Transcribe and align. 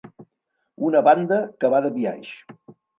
Una 0.89 1.03
banda 1.09 1.39
que 1.63 1.75
va 1.77 1.85
de 1.89 1.95
biaix. 2.01 2.37